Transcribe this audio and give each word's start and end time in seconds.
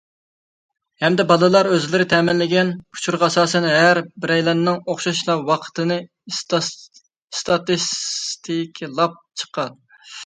ھەمدە 1.01 1.23
بالىلار 1.31 1.67
ئۆزلىرى 1.73 2.07
تەمىنلىگەن 2.13 2.71
ئۇچۇرغا 2.95 3.29
ئاساسەن، 3.29 3.67
ھەر 3.73 4.01
بىرەيلەننىڭ 4.25 4.79
ئۇخلاش 4.95 5.21
ۋاقتىنى 5.51 5.99
ئىستاتىستىكىلاپ 6.33 9.23
چىققان. 9.43 9.79